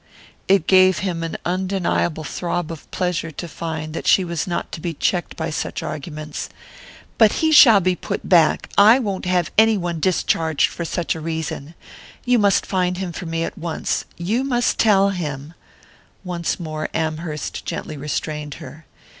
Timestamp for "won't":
8.97-9.25